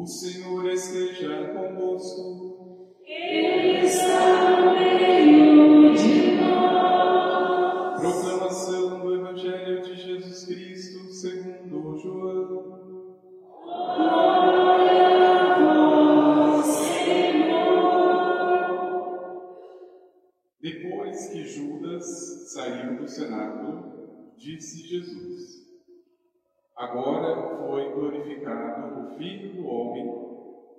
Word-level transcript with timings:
O 0.00 0.06
Senhor 0.06 0.66
esteja 0.70 1.52
convosco. 1.52 2.96
Ele 3.04 3.84
está 3.84 4.62
no 4.62 4.72
meio 4.72 5.92
de 5.92 6.40
nós. 6.40 8.00
Proclamação 8.00 9.00
do 9.00 9.14
Evangelho 9.14 9.82
de 9.82 9.94
Jesus 9.94 10.46
Cristo 10.46 11.04
segundo 11.12 11.98
João. 11.98 12.96
Glória 13.62 15.06
a 15.36 15.60
vós, 15.60 16.64
Senhor. 16.64 17.60
Depois 20.62 21.28
que 21.28 21.44
Judas 21.44 22.06
saiu 22.54 22.96
do 22.96 23.06
cenáculo, 23.06 24.32
disse 24.38 24.78
Jesus: 24.88 25.59
Agora 26.80 27.58
foi 27.58 27.92
glorificado 27.92 29.02
o 29.02 29.18
Filho 29.18 29.52
do 29.52 29.66
Homem 29.66 30.10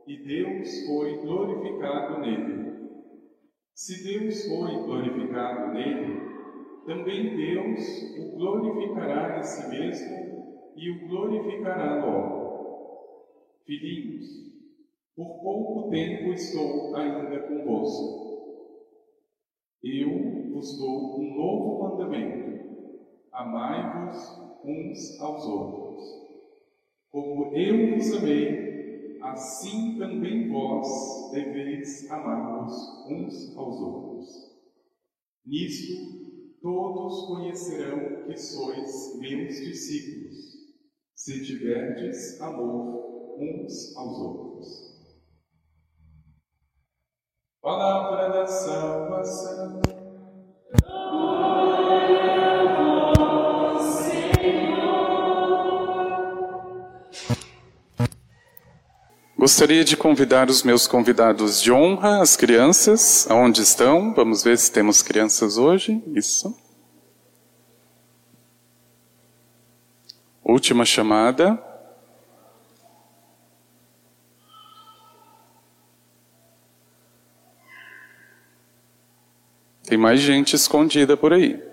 e 0.07 0.17
Deus 0.17 0.87
foi 0.87 1.15
glorificado 1.19 2.21
nele. 2.21 2.71
Se 3.75 4.03
Deus 4.03 4.47
foi 4.47 4.83
glorificado 4.83 5.71
nele, 5.75 6.19
também 6.87 7.35
Deus 7.35 7.79
o 8.17 8.35
glorificará 8.35 9.37
em 9.37 9.43
si 9.43 9.69
mesmo 9.69 10.73
e 10.75 10.89
o 10.89 11.07
glorificará 11.07 12.03
logo. 12.03 13.61
Filhinhos, 13.67 14.25
por 15.15 15.39
pouco 15.43 15.91
tempo 15.91 16.33
estou 16.33 16.95
ainda 16.95 17.41
convosco. 17.41 18.21
Eu 19.83 20.51
vos 20.51 20.79
dou 20.79 21.19
um 21.19 21.35
novo 21.35 21.83
mandamento: 21.83 22.89
amai-vos 23.31 24.51
uns 24.65 25.19
aos 25.19 25.45
outros. 25.45 25.90
Como 27.11 27.53
eu 27.53 27.95
vos 27.95 28.13
amei, 28.13 29.19
assim 29.21 29.97
também 29.99 30.49
vós 30.49 31.31
deveis 31.33 32.09
amar-vos 32.09 32.73
uns 33.09 33.57
aos 33.57 33.81
outros. 33.81 34.51
Nisto 35.45 36.57
todos 36.61 37.27
conhecerão 37.27 38.25
que 38.25 38.37
sois 38.37 39.19
meus 39.19 39.55
discípulos, 39.55 40.37
se 41.13 41.43
tiverdes 41.43 42.39
amor 42.39 43.35
uns 43.37 43.97
aos 43.97 44.17
outros. 44.19 44.91
Palavra 47.61 48.29
da 48.29 48.47
salvação. 48.47 50.00
Gostaria 59.41 59.83
de 59.83 59.97
convidar 59.97 60.51
os 60.51 60.61
meus 60.61 60.85
convidados 60.85 61.59
de 61.59 61.71
honra, 61.71 62.21
as 62.21 62.37
crianças, 62.37 63.25
aonde 63.27 63.63
estão? 63.63 64.13
Vamos 64.13 64.43
ver 64.43 64.55
se 64.55 64.71
temos 64.71 65.01
crianças 65.01 65.57
hoje. 65.57 65.99
Isso. 66.13 66.55
Última 70.43 70.85
chamada. 70.85 71.59
Tem 79.85 79.97
mais 79.97 80.19
gente 80.19 80.55
escondida 80.55 81.17
por 81.17 81.33
aí. 81.33 81.70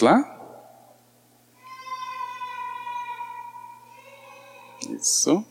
Lá? 0.00 0.36
Isso. 4.88 5.44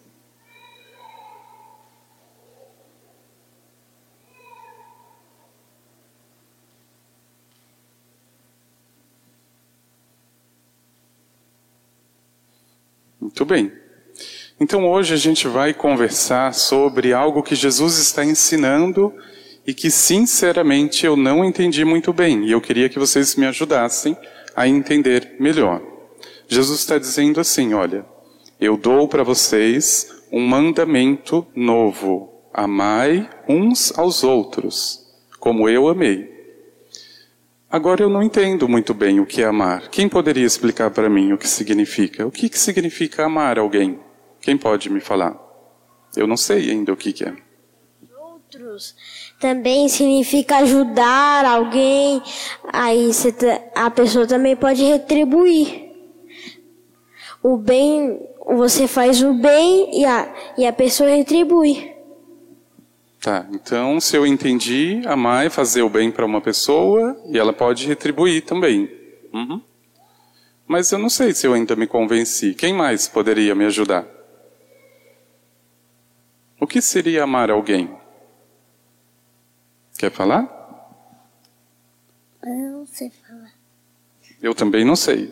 Muito 13.21 13.45
bem. 13.45 13.71
Então 14.59 14.89
hoje 14.89 15.13
a 15.13 15.17
gente 15.17 15.47
vai 15.47 15.73
conversar 15.73 16.53
sobre 16.53 17.13
algo 17.13 17.43
que 17.43 17.55
Jesus 17.55 17.97
está 17.97 18.25
ensinando 18.25 19.13
e 19.65 19.73
que 19.73 19.89
sinceramente 19.91 21.05
eu 21.05 21.15
não 21.15 21.45
entendi 21.45 21.85
muito 21.85 22.11
bem 22.11 22.45
e 22.45 22.51
eu 22.51 22.59
queria 22.59 22.89
que 22.89 22.99
vocês 22.99 23.35
me 23.35 23.45
ajudassem 23.45 24.17
a 24.55 24.67
entender 24.67 25.35
melhor. 25.39 25.81
Jesus 26.47 26.79
está 26.79 26.97
dizendo 26.97 27.39
assim: 27.39 27.73
olha, 27.73 28.05
eu 28.59 28.75
dou 28.75 29.07
para 29.07 29.23
vocês 29.23 30.23
um 30.31 30.45
mandamento 30.45 31.45
novo: 31.55 32.43
amai 32.53 33.29
uns 33.47 33.97
aos 33.97 34.23
outros, 34.23 35.05
como 35.39 35.69
eu 35.69 35.87
amei. 35.87 36.37
Agora 37.71 38.01
eu 38.01 38.09
não 38.09 38.23
entendo 38.23 38.67
muito 38.67 38.95
bem 38.95 39.19
o 39.19 39.27
que 39.27 39.43
é 39.43 39.45
amar. 39.45 39.89
Quem 39.89 40.09
poderia 40.09 40.45
explicar 40.45 40.89
para 40.89 41.07
mim 41.07 41.33
o 41.33 41.37
que 41.37 41.47
significa? 41.47 42.25
O 42.25 42.31
que, 42.31 42.49
que 42.49 42.57
significa 42.57 43.25
amar 43.25 43.59
alguém? 43.59 43.99
Quem 44.41 44.57
pode 44.57 44.89
me 44.89 44.99
falar? 44.99 45.37
Eu 46.15 46.25
não 46.25 46.35
sei 46.35 46.71
ainda 46.71 46.91
o 46.91 46.97
que, 46.97 47.13
que 47.13 47.25
é. 47.25 47.35
Outros 48.19 48.95
também 49.39 49.87
significa 49.87 50.57
ajudar 50.57 51.45
alguém, 51.45 52.21
aí 52.73 53.09
a 53.73 53.89
pessoa 53.89 54.27
também 54.27 54.55
pode 54.55 54.83
retribuir. 54.83 55.89
O 57.41 57.57
bem, 57.57 58.19
você 58.45 58.87
faz 58.87 59.23
o 59.23 59.33
bem 59.33 60.01
e 60.01 60.05
a, 60.05 60.33
e 60.57 60.67
a 60.67 60.73
pessoa 60.73 61.09
retribui. 61.09 61.95
Tá, 63.21 63.47
então 63.51 63.99
se 63.99 64.15
eu 64.15 64.25
entendi, 64.25 65.01
amar 65.05 65.45
é 65.45 65.49
fazer 65.49 65.81
o 65.81 65.89
bem 65.89 66.11
para 66.11 66.25
uma 66.25 66.41
pessoa 66.41 67.17
e 67.25 67.37
ela 67.37 67.53
pode 67.53 67.87
retribuir 67.87 68.43
também. 68.43 68.89
Uhum. 69.33 69.61
Mas 70.67 70.91
eu 70.91 70.99
não 70.99 71.09
sei 71.09 71.33
se 71.33 71.47
eu 71.47 71.53
ainda 71.53 71.75
me 71.75 71.87
convenci. 71.87 72.53
Quem 72.53 72.73
mais 72.73 73.07
poderia 73.07 73.55
me 73.55 73.65
ajudar? 73.65 74.05
O 76.59 76.67
que 76.67 76.81
seria 76.81 77.23
amar 77.23 77.49
alguém? 77.49 77.98
Quer 79.99 80.11
falar? 80.11 80.47
Eu 82.41 82.71
não 82.71 82.85
sei 82.85 83.09
falar. 83.09 83.51
Eu 84.41 84.55
também 84.55 84.85
não 84.85 84.95
sei. 84.95 85.29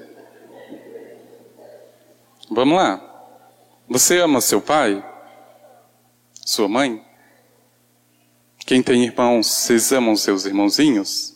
Vamos 2.52 2.76
lá. 2.76 3.02
Você 3.88 4.20
ama 4.20 4.42
seu 4.42 4.62
pai? 4.62 5.02
Sua 6.46 6.68
mãe? 6.68 7.02
Quem 8.66 8.84
tem 8.84 9.06
irmãos, 9.06 9.48
vocês 9.48 9.94
amam 9.94 10.18
seus 10.18 10.44
irmãozinhos? 10.44 11.34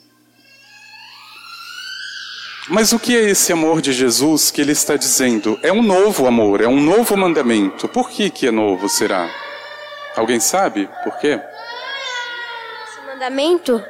Mas 2.67 2.91
o 2.91 2.99
que 2.99 3.15
é 3.15 3.29
esse 3.29 3.53
amor 3.53 3.81
de 3.81 3.93
Jesus 3.93 4.51
que 4.51 4.59
ele 4.59 4.73
está 4.73 4.97
dizendo? 4.97 5.57
É 5.63 5.71
um 5.71 5.81
novo 5.81 6.27
amor, 6.27 6.59
é 6.59 6.67
um 6.67 6.81
novo 6.81 7.15
mandamento. 7.15 7.87
Por 7.87 8.09
que, 8.09 8.29
que 8.29 8.47
é 8.47 8.51
novo, 8.51 8.89
será? 8.89 9.33
Alguém 10.17 10.41
sabe 10.41 10.89
por 11.05 11.17
quê? 11.17 11.41
Mandamento? 13.21 13.85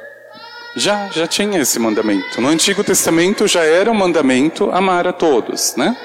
Já, 0.76 1.08
já 1.08 1.26
tinha 1.26 1.58
esse 1.58 1.78
mandamento. 1.78 2.38
No 2.38 2.48
Antigo 2.48 2.84
Testamento 2.84 3.48
já 3.48 3.64
era 3.64 3.90
um 3.90 3.94
mandamento 3.94 4.70
amar 4.70 5.08
a 5.08 5.12
todos, 5.12 5.74
né? 5.74 5.96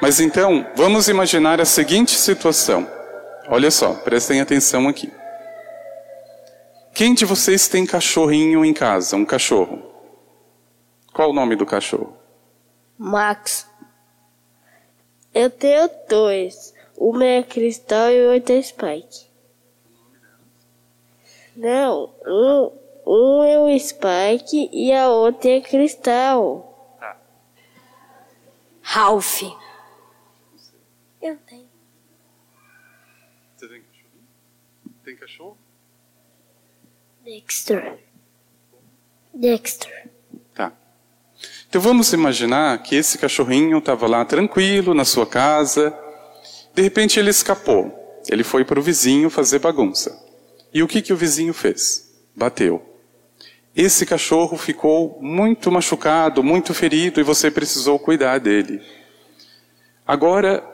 Mas 0.00 0.20
então, 0.20 0.66
vamos 0.74 1.06
imaginar 1.06 1.60
a 1.60 1.66
seguinte 1.66 2.12
situação. 2.12 2.90
Olha 3.46 3.70
só, 3.70 3.92
prestem 3.92 4.40
atenção 4.40 4.88
aqui. 4.88 5.12
Quem 6.94 7.12
de 7.12 7.26
vocês 7.26 7.68
tem 7.68 7.84
cachorrinho 7.84 8.64
em 8.64 8.72
casa? 8.72 9.16
Um 9.16 9.24
cachorro? 9.26 9.82
Qual 11.12 11.28
o 11.28 11.34
nome 11.34 11.56
do 11.56 11.66
cachorro? 11.66 12.16
Max. 12.96 13.66
Eu 15.34 15.50
tenho 15.50 15.90
dois. 16.08 16.72
Uma 16.96 17.22
é 17.22 17.42
Cristal 17.42 18.10
e 18.10 18.28
outra 18.28 18.56
é 18.56 18.62
Spike. 18.62 19.29
Não, 21.56 22.14
um, 22.26 22.72
um 23.06 23.42
é 23.42 23.58
o 23.58 23.78
Spike 23.78 24.70
e 24.72 24.92
a 24.92 25.08
outra 25.08 25.50
é 25.50 25.60
Cristal. 25.60 26.96
Tá. 26.98 27.16
Ralph. 28.82 29.42
Eu 31.20 31.36
tenho. 31.46 31.68
Você 33.56 33.68
tem 33.68 33.82
cachorro? 33.82 34.10
Tem 35.04 35.16
cachorro? 35.16 35.58
Dexter. 37.24 37.98
Dexter. 39.34 40.10
Tá. 40.54 40.72
Então 41.68 41.80
vamos 41.80 42.12
imaginar 42.12 42.82
que 42.82 42.96
esse 42.96 43.18
cachorrinho 43.18 43.78
estava 43.78 44.06
lá 44.06 44.24
tranquilo 44.24 44.94
na 44.94 45.04
sua 45.04 45.26
casa. 45.26 45.96
De 46.74 46.82
repente 46.82 47.20
ele 47.20 47.30
escapou. 47.30 47.96
Ele 48.28 48.42
foi 48.42 48.64
para 48.64 48.78
o 48.78 48.82
vizinho 48.82 49.28
fazer 49.30 49.58
bagunça. 49.58 50.19
E 50.72 50.82
o 50.82 50.88
que, 50.88 51.02
que 51.02 51.12
o 51.12 51.16
vizinho 51.16 51.52
fez? 51.52 52.10
Bateu. 52.34 52.82
Esse 53.74 54.04
cachorro 54.04 54.56
ficou 54.56 55.18
muito 55.20 55.70
machucado, 55.70 56.42
muito 56.42 56.74
ferido 56.74 57.20
e 57.20 57.24
você 57.24 57.50
precisou 57.50 57.98
cuidar 57.98 58.38
dele. 58.38 58.82
Agora, 60.06 60.64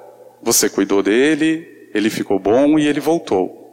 você 0.43 0.69
cuidou 0.69 1.03
dele, 1.03 1.89
ele 1.93 2.11
ficou 2.11 2.39
bom 2.39 2.79
e 2.79 2.87
ele 2.87 3.01
voltou. 3.01 3.65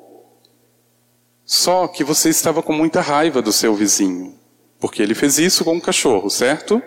Só 1.45 1.87
que 1.87 2.03
você 2.03 2.29
estava 2.29 2.61
com 2.61 2.73
muita 2.73 3.01
raiva 3.01 3.41
do 3.41 3.51
seu 3.51 3.75
vizinho, 3.75 4.37
porque 4.79 5.01
ele 5.01 5.15
fez 5.15 5.37
isso 5.37 5.63
com 5.63 5.77
o 5.77 5.81
cachorro, 5.81 6.29
certo? 6.29 6.81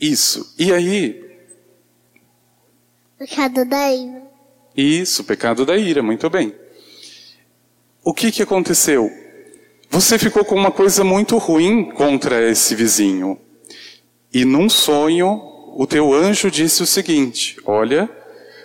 Isso. 0.00 0.54
E 0.58 0.72
aí, 0.72 1.22
Pecado 3.22 3.64
da 3.64 3.94
ira. 3.94 4.22
Isso, 4.76 5.22
pecado 5.22 5.64
da 5.64 5.76
ira, 5.76 6.02
muito 6.02 6.28
bem. 6.28 6.52
O 8.04 8.12
que, 8.12 8.32
que 8.32 8.42
aconteceu? 8.42 9.10
Você 9.88 10.18
ficou 10.18 10.44
com 10.44 10.54
uma 10.54 10.72
coisa 10.72 11.04
muito 11.04 11.38
ruim 11.38 11.90
contra 11.92 12.50
esse 12.50 12.74
vizinho. 12.74 13.38
E 14.32 14.44
num 14.44 14.68
sonho, 14.68 15.40
o 15.76 15.86
teu 15.86 16.12
anjo 16.12 16.50
disse 16.50 16.82
o 16.82 16.86
seguinte: 16.86 17.56
Olha, 17.64 18.10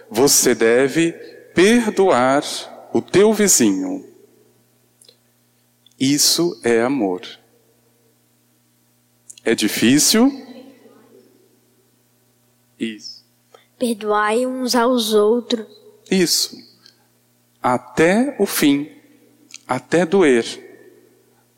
você 0.10 0.56
deve 0.56 1.12
perdoar 1.54 2.44
o 2.94 3.02
teu 3.02 3.34
vizinho. 3.34 4.06
Isso 6.00 6.60
é 6.64 6.82
amor. 6.82 7.22
É 9.44 9.54
difícil? 9.54 10.32
Isso. 12.80 13.26
Perdoai 13.78 14.46
uns 14.46 14.76
aos 14.76 15.14
outros. 15.14 15.66
Isso. 16.10 16.56
Até 17.62 18.36
o 18.40 18.46
fim. 18.46 18.97
Até 19.68 20.06
doer. 20.06 20.46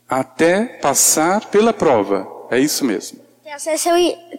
Até 0.08 0.64
passar 0.64 1.46
pela 1.46 1.72
prova. 1.72 2.26
É 2.50 2.58
isso 2.58 2.84
mesmo. 2.84 3.20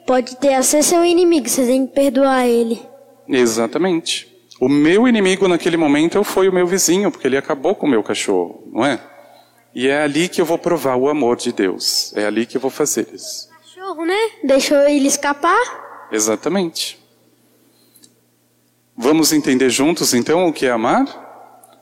Pode 0.06 0.35
ter 0.38 0.53
acesso 0.53 0.95
ao 0.95 1.06
inimigo, 1.06 1.47
você 1.47 1.65
tem 1.65 1.88
que 1.88 1.94
perdoar 1.94 2.45
ele. 2.47 2.81
Exatamente. 3.27 4.27
O 4.59 4.68
meu 4.68 5.07
inimigo 5.07 5.47
naquele 5.47 5.77
momento 5.77 6.23
foi 6.23 6.50
o 6.50 6.53
meu 6.53 6.68
vizinho, 6.68 7.09
porque 7.09 7.27
ele 7.27 7.38
acabou 7.38 7.73
com 7.73 7.88
o 7.88 7.89
meu 7.89 8.03
cachorro, 8.03 8.63
não 8.71 8.85
é? 8.85 9.00
E 9.74 9.88
é 9.88 10.03
ali 10.03 10.27
que 10.27 10.41
eu 10.41 10.45
vou 10.45 10.57
provar 10.57 10.97
o 10.97 11.07
amor 11.07 11.38
de 11.38 11.51
Deus. 11.51 12.13
É 12.15 12.25
ali 12.25 12.45
que 12.45 12.57
eu 12.57 12.62
vou 12.62 12.69
fazer 12.69 13.07
isso. 13.13 13.50
Cachorro, 13.50 14.06
né? 14.06 14.17
Deixou 14.44 14.77
ele 14.79 15.07
escapar. 15.07 16.07
Exatamente. 16.12 17.00
Vamos 18.95 19.31
entender 19.31 19.69
juntos 19.69 20.13
então 20.13 20.47
o 20.47 20.53
que 20.53 20.65
é 20.65 20.71
amar? 20.71 21.31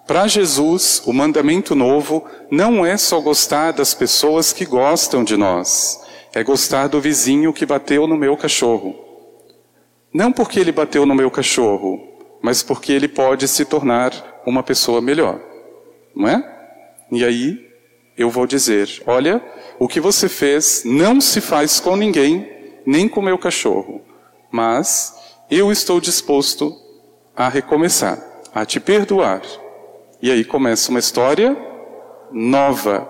Para 0.10 0.28
Jesus, 0.28 1.04
o 1.06 1.14
mandamento 1.14 1.76
novo 1.76 2.26
não 2.50 2.84
é 2.84 2.98
só 2.98 3.20
gostar 3.20 3.74
das 3.74 3.94
pessoas 3.94 4.52
que 4.52 4.66
gostam 4.66 5.24
de 5.24 5.38
nós, 5.38 6.04
é 6.34 6.44
gostar 6.44 6.88
do 6.88 7.00
vizinho 7.00 7.54
que 7.54 7.64
bateu 7.64 8.08
no 8.08 8.18
meu 8.18 8.36
cachorro. 8.36 8.96
Não 10.12 10.32
porque 10.32 10.60
ele 10.60 10.72
bateu 10.72 11.06
no 11.06 11.14
meu 11.14 11.30
cachorro, 11.30 12.02
mas 12.42 12.64
porque 12.64 12.92
ele 12.92 13.08
pode 13.08 13.48
se 13.48 13.64
tornar 13.66 14.42
uma 14.48 14.64
pessoa 14.64 15.00
melhor. 15.00 15.40
Não 16.16 16.28
é? 16.28 16.44
E 17.12 17.24
aí 17.24 17.70
eu 18.18 18.32
vou 18.32 18.48
dizer: 18.48 18.90
olha, 19.06 19.40
o 19.78 19.88
que 19.88 20.00
você 20.00 20.28
fez 20.28 20.82
não 20.86 21.22
se 21.22 21.40
faz 21.40 21.80
com 21.80 21.96
ninguém, 21.96 22.52
nem 22.84 23.08
com 23.08 23.22
meu 23.22 23.38
cachorro, 23.38 24.02
mas 24.50 25.14
eu 25.52 25.72
estou 25.72 26.02
disposto 26.02 26.76
a 27.36 27.48
recomeçar, 27.48 28.20
a 28.52 28.66
te 28.66 28.80
perdoar. 28.80 29.44
E 30.22 30.32
aí 30.32 30.44
começa 30.44 30.90
uma 30.90 31.00
história 31.00 31.56
nova, 32.32 33.08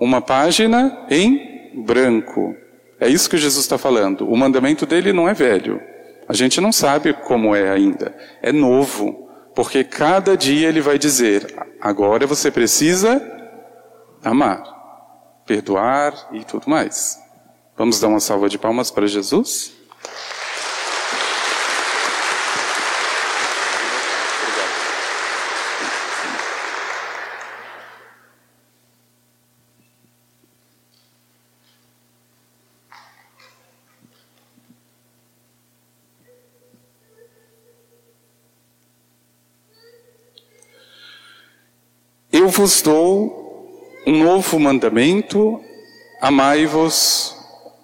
uma 0.00 0.20
página 0.20 1.06
em 1.10 1.72
branco. 1.84 2.54
É 3.00 3.08
isso 3.08 3.30
que 3.30 3.36
Jesus 3.36 3.64
está 3.64 3.78
falando. 3.78 4.28
O 4.28 4.36
mandamento 4.36 4.84
dele 4.84 5.12
não 5.12 5.28
é 5.28 5.34
velho. 5.34 5.80
A 6.28 6.34
gente 6.34 6.60
não 6.60 6.72
sabe 6.72 7.12
como 7.12 7.54
é 7.54 7.70
ainda. 7.70 8.14
É 8.42 8.52
novo. 8.52 9.28
Porque 9.54 9.82
cada 9.82 10.36
dia 10.36 10.68
ele 10.68 10.80
vai 10.80 10.98
dizer: 10.98 11.54
agora 11.80 12.26
você 12.26 12.50
precisa 12.50 13.20
amar, 14.22 14.62
perdoar 15.46 16.28
e 16.32 16.44
tudo 16.44 16.68
mais. 16.68 17.18
Vamos 17.76 18.00
dar 18.00 18.08
uma 18.08 18.20
salva 18.20 18.48
de 18.48 18.58
palmas 18.58 18.90
para 18.90 19.06
Jesus? 19.06 19.72
Eu 42.48 42.52
vos 42.52 42.80
dou 42.80 43.84
um 44.06 44.24
novo 44.24 44.58
mandamento: 44.58 45.62
amai-vos 46.18 47.36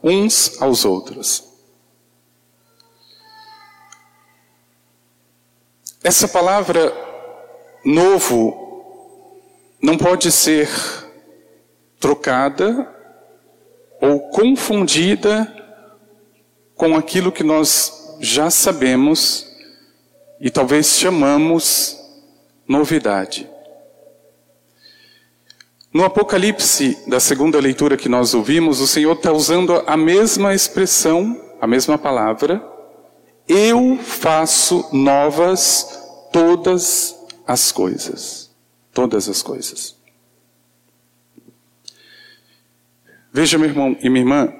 uns 0.02 0.56
aos 0.58 0.86
outros. 0.86 1.44
Essa 6.02 6.26
palavra 6.26 6.94
novo 7.84 8.88
não 9.82 9.98
pode 9.98 10.32
ser 10.32 10.70
trocada 12.00 12.90
ou 14.00 14.30
confundida 14.30 15.46
com 16.74 16.96
aquilo 16.96 17.30
que 17.30 17.44
nós 17.44 18.16
já 18.18 18.48
sabemos 18.48 19.46
e 20.40 20.48
talvez 20.48 20.86
chamamos 20.86 22.00
novidade. 22.66 23.53
No 25.94 26.04
Apocalipse, 26.04 26.98
da 27.06 27.20
segunda 27.20 27.60
leitura 27.60 27.96
que 27.96 28.08
nós 28.08 28.34
ouvimos, 28.34 28.80
o 28.80 28.86
Senhor 28.86 29.12
está 29.12 29.30
usando 29.30 29.80
a 29.86 29.96
mesma 29.96 30.52
expressão, 30.52 31.40
a 31.60 31.68
mesma 31.68 31.96
palavra. 31.96 32.60
Eu 33.46 33.96
faço 33.98 34.88
novas 34.92 35.86
todas 36.32 37.16
as 37.46 37.70
coisas. 37.70 38.50
Todas 38.92 39.28
as 39.28 39.40
coisas. 39.40 39.96
Veja, 43.32 43.56
meu 43.56 43.68
irmão 43.68 43.96
e 44.00 44.10
minha 44.10 44.22
irmã, 44.22 44.52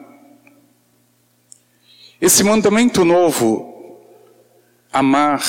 esse 2.20 2.44
mandamento 2.44 3.04
novo, 3.04 4.00
amar 4.92 5.42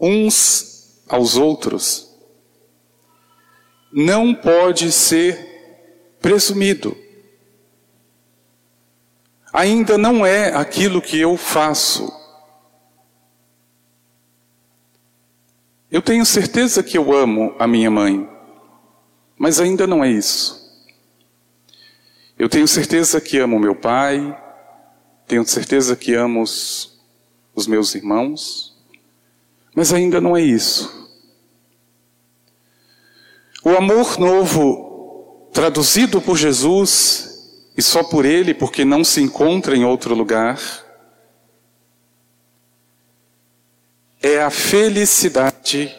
uns 0.00 1.02
aos 1.08 1.36
outros, 1.36 2.13
não 3.94 4.34
pode 4.34 4.90
ser 4.90 6.16
presumido. 6.20 6.96
Ainda 9.52 9.96
não 9.96 10.26
é 10.26 10.52
aquilo 10.52 11.00
que 11.00 11.20
eu 11.20 11.36
faço. 11.36 12.12
Eu 15.88 16.02
tenho 16.02 16.26
certeza 16.26 16.82
que 16.82 16.98
eu 16.98 17.16
amo 17.16 17.54
a 17.56 17.68
minha 17.68 17.88
mãe, 17.88 18.28
mas 19.38 19.60
ainda 19.60 19.86
não 19.86 20.02
é 20.02 20.10
isso. 20.10 20.60
Eu 22.36 22.48
tenho 22.48 22.66
certeza 22.66 23.20
que 23.20 23.38
amo 23.38 23.60
meu 23.60 23.76
pai, 23.76 24.36
tenho 25.24 25.46
certeza 25.46 25.94
que 25.94 26.14
amo 26.14 26.42
os, 26.42 26.98
os 27.54 27.68
meus 27.68 27.94
irmãos, 27.94 28.76
mas 29.72 29.92
ainda 29.92 30.20
não 30.20 30.36
é 30.36 30.42
isso. 30.42 31.03
O 33.64 33.70
amor 33.70 34.18
novo, 34.18 35.48
traduzido 35.50 36.20
por 36.20 36.36
Jesus, 36.36 37.70
e 37.74 37.80
só 37.80 38.04
por 38.04 38.26
Ele, 38.26 38.52
porque 38.52 38.84
não 38.84 39.02
se 39.02 39.22
encontra 39.22 39.74
em 39.74 39.86
outro 39.86 40.14
lugar, 40.14 40.60
é 44.22 44.42
a 44.42 44.50
felicidade 44.50 45.94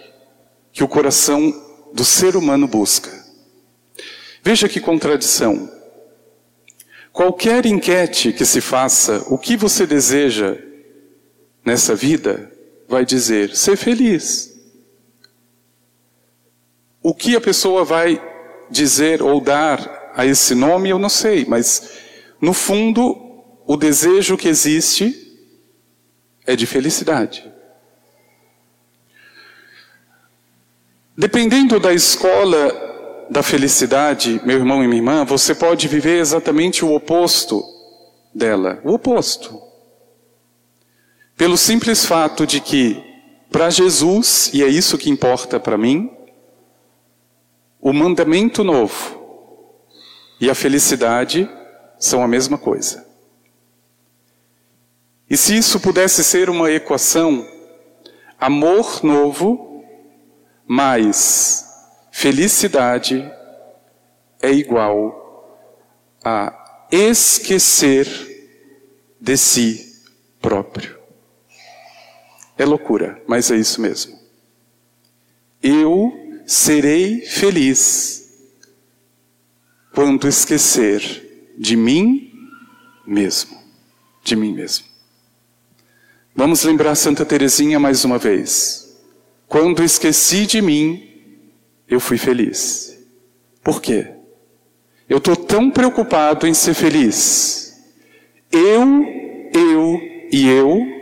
que 0.72 0.84
o 0.84 0.88
coração 0.88 1.52
do 1.92 2.06
ser 2.06 2.36
humano 2.36 2.68
busca. 2.68 3.12
Veja 4.44 4.70
que 4.70 4.80
contradição. 4.80 5.68
Qualquer 7.12 7.66
enquete 7.66 8.32
que 8.32 8.46
se 8.46 8.62
faça, 8.62 9.26
o 9.28 9.40
que 9.40 9.58
você 9.58 9.88
deseja 9.88 10.56
nessa 11.64 11.96
vida, 11.96 12.52
vai 12.88 13.04
dizer: 13.04 13.56
ser 13.56 13.76
feliz. 13.76 14.55
O 17.08 17.14
que 17.14 17.36
a 17.36 17.40
pessoa 17.40 17.86
vai 17.86 18.20
dizer 18.68 19.22
ou 19.22 19.40
dar 19.40 20.12
a 20.16 20.26
esse 20.26 20.56
nome, 20.56 20.90
eu 20.90 20.98
não 20.98 21.08
sei, 21.08 21.46
mas 21.46 22.00
no 22.42 22.52
fundo, 22.52 23.16
o 23.64 23.78
desejo 23.78 24.36
que 24.36 24.48
existe 24.48 25.16
é 26.48 26.56
de 26.56 26.66
felicidade. 26.66 27.46
Dependendo 31.16 31.80
da 31.80 31.94
escola 31.94 33.28
da 33.30 33.44
felicidade, 33.44 34.42
meu 34.44 34.58
irmão 34.58 34.84
e 34.84 34.88
minha 34.88 34.98
irmã, 34.98 35.24
você 35.24 35.54
pode 35.54 35.88
viver 35.88 36.18
exatamente 36.18 36.84
o 36.84 36.92
oposto 36.92 37.64
dela, 38.34 38.82
o 38.84 38.94
oposto. 38.94 39.62
Pelo 41.38 41.56
simples 41.56 42.04
fato 42.04 42.48
de 42.48 42.60
que, 42.60 43.00
para 43.52 43.70
Jesus, 43.70 44.50
e 44.52 44.64
é 44.64 44.68
isso 44.68 44.98
que 44.98 45.12
importa 45.12 45.60
para 45.60 45.78
mim, 45.78 46.10
o 47.86 47.94
mandamento 47.94 48.64
novo 48.64 49.86
e 50.42 50.50
a 50.50 50.56
felicidade 50.56 51.48
são 52.00 52.24
a 52.24 52.28
mesma 52.28 52.58
coisa. 52.58 53.06
E 55.30 55.38
se 55.38 55.56
isso 55.56 55.80
pudesse 55.80 56.24
ser 56.24 56.50
uma 56.50 56.72
equação, 56.72 57.48
amor 58.40 59.04
novo 59.04 59.86
mais 60.66 61.64
felicidade 62.12 63.32
é 64.42 64.50
igual 64.50 65.70
a 66.24 66.88
esquecer 66.92 68.08
de 69.22 69.38
si 69.38 70.04
próprio. 70.42 71.00
É 72.58 72.66
loucura, 72.66 73.22
mas 73.28 73.52
é 73.52 73.56
isso 73.56 73.80
mesmo. 73.80 74.20
Eu 75.62 76.25
serei 76.46 77.22
feliz 77.22 78.30
quando 79.94 80.28
esquecer 80.28 81.54
de 81.58 81.76
mim 81.76 82.32
mesmo, 83.06 83.58
de 84.24 84.36
mim 84.36 84.54
mesmo. 84.54 84.86
Vamos 86.36 86.64
lembrar 86.64 86.96
Santa 86.96 87.26
Teresinha 87.26 87.80
mais 87.80 88.04
uma 88.04 88.18
vez. 88.18 89.00
Quando 89.48 89.84
esqueci 89.84 90.46
de 90.46 90.62
mim, 90.62 91.02
eu 91.88 92.00
fui 92.00 92.18
feliz. 92.18 92.98
Por 93.64 93.82
quê? 93.82 94.12
Eu 95.08 95.20
estou 95.20 95.36
tão 95.36 95.72
preocupado 95.72 96.46
em 96.46 96.54
ser 96.54 96.74
feliz. 96.74 97.82
Eu, 98.52 99.06
eu 99.54 100.02
e 100.32 100.48
eu, 100.48 100.95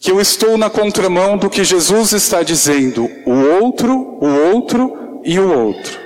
que 0.00 0.10
eu 0.10 0.18
estou 0.18 0.56
na 0.56 0.70
contramão 0.70 1.36
do 1.36 1.50
que 1.50 1.62
Jesus 1.62 2.12
está 2.12 2.42
dizendo. 2.42 3.08
O 3.26 3.62
outro, 3.62 3.94
o 3.94 4.52
outro 4.54 5.20
e 5.22 5.38
o 5.38 5.52
outro. 5.52 6.00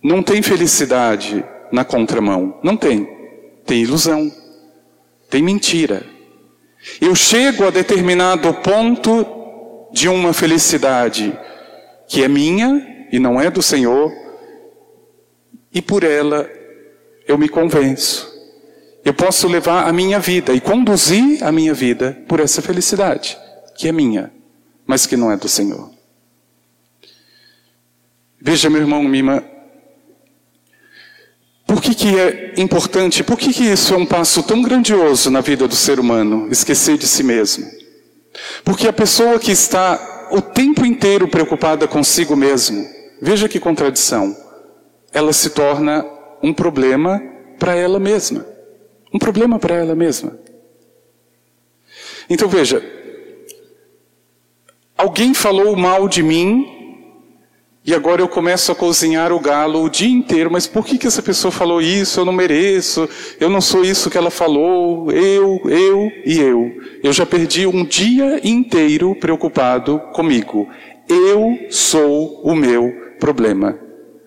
Não 0.00 0.22
tem 0.22 0.40
felicidade 0.40 1.44
na 1.72 1.84
contramão. 1.84 2.60
Não 2.62 2.76
tem. 2.76 3.08
Tem 3.66 3.82
ilusão. 3.82 4.32
Tem 5.28 5.42
mentira. 5.42 6.06
Eu 7.00 7.16
chego 7.16 7.66
a 7.66 7.70
determinado 7.70 8.54
ponto 8.54 9.88
de 9.92 10.08
uma 10.08 10.32
felicidade 10.32 11.36
que 12.06 12.22
é 12.22 12.28
minha 12.28 13.06
e 13.10 13.18
não 13.18 13.40
é 13.40 13.50
do 13.50 13.62
Senhor, 13.62 14.12
e 15.72 15.82
por 15.82 16.04
ela 16.04 16.48
eu 17.26 17.36
me 17.36 17.48
convenço. 17.48 18.35
Eu 19.06 19.14
posso 19.14 19.46
levar 19.46 19.86
a 19.86 19.92
minha 19.92 20.18
vida 20.18 20.52
e 20.52 20.60
conduzir 20.60 21.44
a 21.44 21.52
minha 21.52 21.72
vida 21.72 22.20
por 22.26 22.40
essa 22.40 22.60
felicidade, 22.60 23.38
que 23.76 23.86
é 23.86 23.92
minha, 23.92 24.32
mas 24.84 25.06
que 25.06 25.16
não 25.16 25.30
é 25.30 25.36
do 25.36 25.48
Senhor. 25.48 25.92
Veja, 28.42 28.68
meu 28.68 28.80
irmão, 28.80 29.04
irmã, 29.14 29.44
por 31.64 31.80
que, 31.80 31.94
que 31.94 32.18
é 32.18 32.54
importante? 32.56 33.22
Por 33.22 33.38
que, 33.38 33.52
que 33.52 33.62
isso 33.62 33.94
é 33.94 33.96
um 33.96 34.04
passo 34.04 34.42
tão 34.42 34.60
grandioso 34.60 35.30
na 35.30 35.40
vida 35.40 35.68
do 35.68 35.76
ser 35.76 36.00
humano? 36.00 36.48
Esquecer 36.50 36.98
de 36.98 37.06
si 37.06 37.22
mesmo. 37.22 37.64
Porque 38.64 38.88
a 38.88 38.92
pessoa 38.92 39.38
que 39.38 39.52
está 39.52 40.26
o 40.32 40.42
tempo 40.42 40.84
inteiro 40.84 41.28
preocupada 41.28 41.86
consigo 41.86 42.34
mesmo, 42.34 42.84
veja 43.22 43.48
que 43.48 43.60
contradição, 43.60 44.36
ela 45.12 45.32
se 45.32 45.50
torna 45.50 46.04
um 46.42 46.52
problema 46.52 47.22
para 47.56 47.76
ela 47.76 48.00
mesma. 48.00 48.55
Um 49.12 49.18
problema 49.18 49.58
para 49.58 49.74
ela 49.74 49.94
mesma. 49.94 50.38
Então 52.28 52.48
veja, 52.48 52.82
alguém 54.96 55.32
falou 55.32 55.76
mal 55.76 56.08
de 56.08 56.22
mim 56.22 56.76
e 57.86 57.94
agora 57.94 58.20
eu 58.20 58.26
começo 58.26 58.72
a 58.72 58.74
cozinhar 58.74 59.32
o 59.32 59.38
galo 59.38 59.84
o 59.84 59.88
dia 59.88 60.08
inteiro, 60.08 60.50
mas 60.50 60.66
por 60.66 60.84
que, 60.84 60.98
que 60.98 61.06
essa 61.06 61.22
pessoa 61.22 61.52
falou 61.52 61.80
isso? 61.80 62.18
Eu 62.18 62.24
não 62.24 62.32
mereço, 62.32 63.08
eu 63.38 63.48
não 63.48 63.60
sou 63.60 63.84
isso 63.84 64.10
que 64.10 64.18
ela 64.18 64.28
falou, 64.28 65.12
eu, 65.12 65.60
eu 65.66 66.10
e 66.24 66.36
eu. 66.40 66.72
Eu 67.00 67.12
já 67.12 67.24
perdi 67.24 67.64
um 67.64 67.84
dia 67.84 68.40
inteiro 68.42 69.14
preocupado 69.14 70.00
comigo. 70.12 70.68
Eu 71.08 71.70
sou 71.70 72.40
o 72.42 72.56
meu 72.56 72.92
problema. 73.20 73.78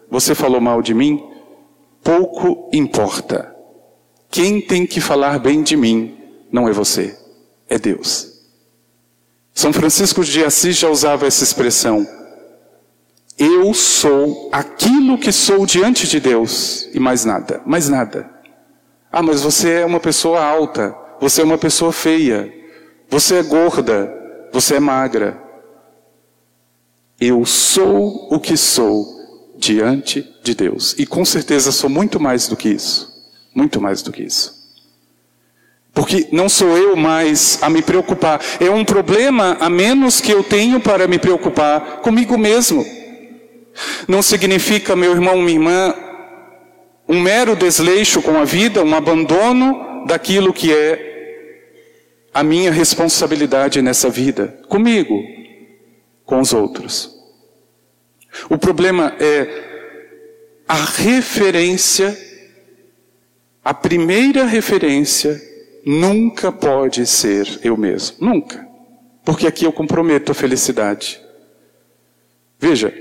Você 0.10 0.34
falou 0.34 0.62
mal 0.62 0.82
de 0.82 0.94
mim? 0.94 1.22
Pouco 2.02 2.70
importa. 2.72 3.49
Quem 4.32 4.62
tem 4.62 4.86
que 4.86 5.02
falar 5.02 5.40
bem 5.40 5.64
de 5.64 5.76
mim 5.76 6.18
não 6.52 6.68
é 6.68 6.72
você, 6.72 7.18
é 7.68 7.78
Deus. 7.78 8.28
São 9.54 9.74
Francisco 9.74 10.24
de 10.24 10.44
Assis 10.44 10.78
já 10.78 10.90
usava 10.90 11.26
essa 11.28 11.44
expressão. 11.44 12.08
Eu 13.38 13.74
sou 13.74 14.50
aquilo 14.52 15.18
que 15.18 15.32
sou 15.32 15.66
diante 15.66 16.08
de 16.08 16.20
Deus 16.20 16.88
e 16.94 17.00
mais 17.00 17.26
nada, 17.26 17.62
mais 17.66 17.90
nada. 17.90 18.30
Ah, 19.12 19.24
mas 19.24 19.42
você 19.42 19.82
é 19.82 19.86
uma 19.86 20.00
pessoa 20.00 20.44
alta, 20.44 20.96
você 21.20 21.42
é 21.42 21.44
uma 21.44 21.58
pessoa 21.58 21.92
feia, 21.92 22.54
você 23.10 23.36
é 23.36 23.44
gorda, 23.44 24.14
você 24.52 24.76
é 24.76 24.80
magra. 24.80 25.42
Eu 27.20 27.46
sou 27.46 28.28
o 28.32 28.40
que 28.40 28.56
sou 28.56 29.06
diante 29.58 30.26
de 30.44 30.54
Deus. 30.54 30.96
E 30.98 31.06
com 31.06 31.26
certeza 31.26 31.72
sou 31.72 31.90
muito 31.90 32.20
mais 32.20 32.48
do 32.48 32.56
que 32.56 32.70
isso. 32.70 33.09
Muito 33.54 33.82
mais 33.82 34.02
do 34.02 34.12
que 34.12 34.24
isso. 34.24 34.60
Porque 35.94 36.28
não 36.32 36.48
sou 36.48 36.78
eu 36.78 36.96
mais 36.96 37.58
a 37.62 37.70
me 37.70 37.82
preocupar. 37.82 38.40
É 38.60 38.70
um 38.70 38.86
problema 38.86 39.58
a 39.60 39.70
menos 39.70 40.22
que 40.22 40.32
eu 40.32 40.44
tenho 40.44 40.80
para 40.80 41.08
me 41.08 41.20
preocupar 41.20 41.98
comigo 42.02 42.38
mesmo. 42.38 42.86
Não 44.08 44.22
significa, 44.22 44.96
meu 44.96 45.12
irmão, 45.12 45.42
minha 45.42 45.58
irmã, 45.58 45.96
um 47.08 47.20
mero 47.20 47.56
desleixo 47.56 48.22
com 48.22 48.38
a 48.40 48.46
vida, 48.46 48.84
um 48.84 48.96
abandono 48.96 50.06
daquilo 50.06 50.54
que 50.54 50.72
é 50.72 51.10
a 52.34 52.44
minha 52.44 52.72
responsabilidade 52.72 53.82
nessa 53.82 54.10
vida, 54.10 54.60
comigo, 54.70 55.22
com 56.24 56.40
os 56.40 56.54
outros. 56.54 57.18
O 58.50 58.58
problema 58.58 59.16
é 59.20 60.64
a 60.68 60.76
referência, 60.76 62.16
a 63.64 63.74
primeira 63.74 64.46
referência 64.46 65.42
nunca 65.86 66.52
pode 66.52 67.06
ser 67.06 67.60
eu 67.64 67.76
mesmo, 67.78 68.18
nunca. 68.20 68.68
Porque 69.24 69.48
aqui 69.48 69.66
eu 69.66 69.72
comprometo 69.72 70.32
a 70.32 70.36
felicidade. 70.36 71.22
Veja, 72.58 72.94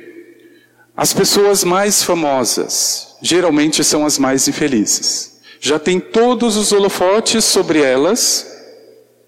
as 0.96 1.12
pessoas 1.12 1.64
mais 1.64 2.02
famosas 2.02 3.16
geralmente 3.22 3.82
são 3.82 4.04
as 4.04 4.18
mais 4.18 4.46
infelizes. 4.48 5.40
Já 5.60 5.78
tem 5.78 5.98
todos 5.98 6.56
os 6.56 6.72
holofotes 6.72 7.44
sobre 7.44 7.82
elas 7.82 8.46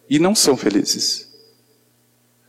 e 0.08 0.18
não 0.18 0.34
são 0.34 0.56
felizes. 0.56 1.28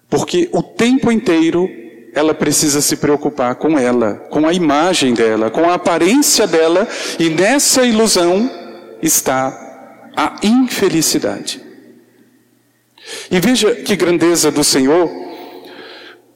Porque 0.10 0.50
o 0.52 0.62
tempo 0.62 1.12
inteiro 1.12 1.70
ela 2.14 2.34
precisa 2.34 2.82
se 2.82 2.98
preocupar 2.98 3.56
com 3.56 3.80
ela, 3.80 4.16
com 4.30 4.46
a 4.46 4.54
imagem 4.54 5.14
dela, 5.14 5.50
com 5.50 5.70
a 5.70 5.76
aparência 5.76 6.46
dela, 6.46 6.88
e 7.18 7.30
nessa 7.30 7.84
ilusão 7.84 8.50
está 9.02 10.12
a 10.16 10.38
infelicidade. 10.44 11.62
E 13.30 13.40
veja 13.40 13.76
que 13.76 13.96
grandeza 13.96 14.52
do 14.52 14.64
Senhor 14.64 15.10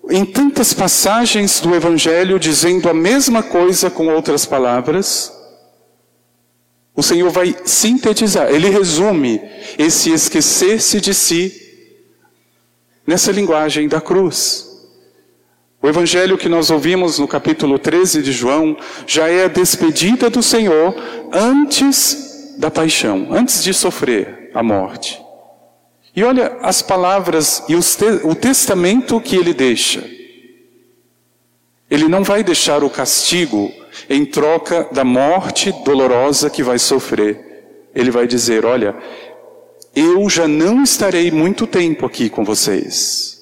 em 0.09 0.23
tantas 0.23 0.73
passagens 0.73 1.59
do 1.59 1.73
Evangelho 1.73 2.39
dizendo 2.39 2.89
a 2.89 2.93
mesma 2.93 3.41
coisa 3.41 3.89
com 3.89 4.07
outras 4.07 4.45
palavras, 4.45 5.31
o 6.95 7.03
Senhor 7.03 7.29
vai 7.29 7.55
sintetizar, 7.65 8.49
ele 8.49 8.69
resume 8.69 9.41
esse 9.77 10.11
esquecer-se 10.11 11.01
de 11.01 11.13
si 11.13 11.61
nessa 13.05 13.31
linguagem 13.31 13.87
da 13.87 13.99
cruz. 13.99 14.65
O 15.81 15.87
evangelho 15.87 16.35
que 16.35 16.49
nós 16.49 16.71
ouvimos 16.71 17.19
no 17.19 17.27
capítulo 17.27 17.77
13 17.77 18.23
de 18.23 18.31
João 18.31 18.75
já 19.05 19.27
é 19.27 19.45
a 19.45 19.47
despedida 19.47 20.31
do 20.31 20.41
Senhor 20.41 20.95
antes 21.31 22.34
da 22.57 22.71
paixão, 22.71 23.27
antes 23.31 23.63
de 23.63 23.73
sofrer 23.73 24.51
a 24.53 24.63
morte. 24.63 25.21
E 26.15 26.23
olha 26.23 26.57
as 26.61 26.81
palavras 26.81 27.63
e 27.67 27.77
te 27.79 28.05
o 28.23 28.33
testamento 28.33 29.19
que 29.19 29.35
ele 29.35 29.53
deixa. 29.53 30.03
Ele 31.89 32.07
não 32.07 32.23
vai 32.23 32.43
deixar 32.43 32.83
o 32.83 32.89
castigo 32.89 33.71
em 34.09 34.25
troca 34.25 34.87
da 34.91 35.03
morte 35.03 35.71
dolorosa 35.83 36.49
que 36.49 36.63
vai 36.63 36.79
sofrer. 36.79 37.89
Ele 37.93 38.09
vai 38.09 38.25
dizer: 38.25 38.65
Olha, 38.65 38.95
eu 39.95 40.29
já 40.29 40.47
não 40.47 40.83
estarei 40.83 41.29
muito 41.31 41.67
tempo 41.67 42.05
aqui 42.05 42.29
com 42.29 42.43
vocês. 42.43 43.35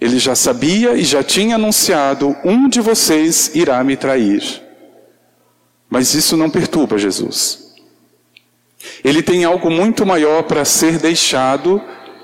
Ele 0.00 0.18
ele 0.18 0.18
já 0.18 0.34
sabia 0.34 0.94
e 0.94 1.04
já 1.04 1.22
tinha 1.22 1.56
anunciado: 1.56 2.36
um 2.44 2.68
de 2.68 2.80
vocês 2.80 3.50
irá 3.54 3.82
me 3.82 3.96
trair. 3.96 4.62
Mas 5.90 6.14
isso 6.14 6.36
não 6.36 6.50
perturba 6.50 6.98
Jesus. 6.98 7.67
Ele 9.04 9.22
tem 9.22 9.44
algo 9.44 9.70
muito 9.70 10.04
maior 10.04 10.42
para 10.42 10.64
ser 10.64 10.98
deixado, 10.98 11.82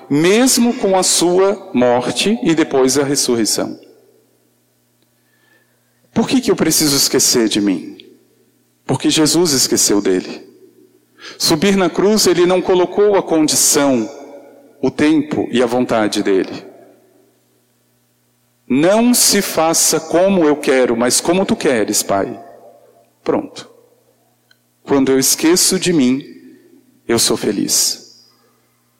mesmo 0.09 0.75
com 0.75 0.97
a 0.97 1.03
sua 1.03 1.71
morte 1.73 2.39
e 2.43 2.55
depois 2.55 2.99
a 2.99 3.05
ressurreição. 3.05 3.79
Por 6.13 6.29
que, 6.29 6.41
que 6.41 6.51
eu 6.51 6.57
preciso 6.57 6.97
esquecer 6.97 7.49
de 7.49 7.61
mim? 7.61 7.99
Porque 8.87 9.11
Jesus 9.11 9.53
esqueceu 9.53 10.01
dele. 10.01 10.49
Subir 11.39 11.77
na 11.77 11.89
cruz, 11.89 12.27
ele 12.27 12.47
não 12.47 12.61
colocou 12.61 13.17
a 13.17 13.23
condição, 13.23 14.09
o 14.81 14.91
tempo 14.91 15.49
e 15.51 15.63
a 15.63 15.67
vontade 15.67 16.23
dele. 16.23 16.65
Não 18.69 19.13
se 19.13 19.43
faça 19.43 20.01
como 20.01 20.45
eu 20.45 20.57
quero, 20.57 20.97
mas 20.97 21.21
como 21.21 21.45
tu 21.45 21.57
queres, 21.57 22.03
Pai. 22.03 22.41
Pronto. 23.23 23.71
Quando 24.83 25.13
eu 25.13 25.19
esqueço 25.19 25.79
de 25.79 25.93
mim, 25.93 26.34
eu 27.07 27.19
sou 27.19 27.37
feliz. 27.37 28.25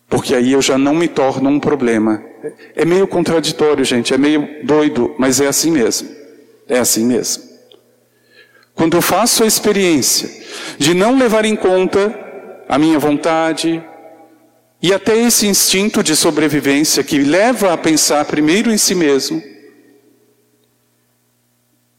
Porque 0.09 0.35
aí 0.35 0.53
eu 0.53 0.63
já 0.63 0.79
não 0.79 0.95
me 0.95 1.09
torno 1.09 1.49
um 1.51 1.59
problema. 1.59 2.23
É 2.75 2.85
meio 2.85 3.07
contraditório, 3.09 3.85
gente, 3.85 4.13
é 4.13 4.19
meio 4.19 4.65
doido, 4.65 5.15
mas 5.19 5.41
é 5.41 5.47
assim 5.47 5.71
mesmo. 5.71 6.09
É 6.69 6.79
assim 6.79 7.05
mesmo. 7.05 7.43
Quando 8.75 8.97
eu 8.97 9.03
faço 9.03 9.45
a 9.45 9.47
experiência 9.47 10.29
de 10.79 10.95
não 10.95 11.17
levar 11.17 11.45
em 11.45 11.57
conta 11.57 12.15
a 12.69 12.79
minha 12.79 12.99
vontade 12.99 13.83
e 14.83 14.93
até 14.93 15.17
esse 15.17 15.47
instinto 15.47 16.03
de 16.03 16.15
sobrevivência 16.15 17.03
que 17.03 17.19
leva 17.19 17.73
a 17.73 17.79
pensar 17.79 18.25
primeiro 18.25 18.71
em 18.71 18.77
si 18.77 18.95
mesmo, 18.95 19.43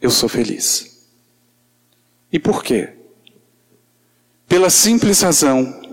eu 0.01 0.11
sou 0.11 0.29
feliz. 0.29 1.07
E 2.31 2.37
por 2.37 2.63
quê? 2.63 2.89
Pela 4.47 4.69
simples 4.69 5.21
razão 5.21 5.84